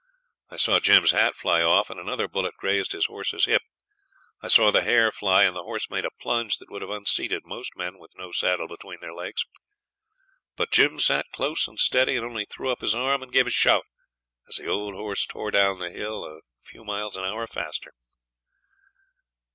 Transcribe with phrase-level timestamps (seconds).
[0.49, 3.61] I saw Jim's hat fly off, and another bullet grazed his horse's hip.
[4.41, 7.43] I saw the hair fly, and the horse make a plunge that would have unseated
[7.45, 9.45] most men with no saddle between their legs.
[10.55, 13.51] But Jim sat close and steady and only threw up his arm and gave a
[13.51, 13.85] shout
[14.49, 17.93] as the old horse tore down the hill a few miles an hour faster.